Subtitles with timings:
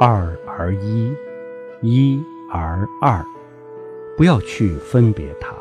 [0.00, 1.14] 二而一
[1.82, 3.22] 一而二。
[4.16, 5.59] 不要去分别它。